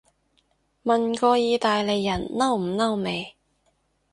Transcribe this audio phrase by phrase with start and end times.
[0.83, 3.37] 問過意大利人嬲唔嬲未